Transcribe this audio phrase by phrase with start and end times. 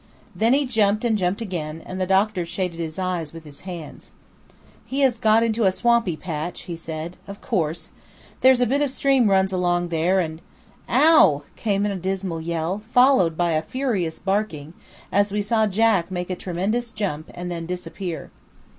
[0.35, 4.09] Then he jumped and jumped again, and the doctor shaded his eyes with his hands.
[4.83, 7.17] "He has got into a swampy patch," he said.
[7.27, 7.91] "Of course.
[8.39, 10.41] There's a bit of a stream runs along there, and"
[10.89, 14.73] "Ow!" came in a dismal yell, followed by a furious barking,
[15.11, 18.31] as we saw Jack make a tremendous jump, and then disappear.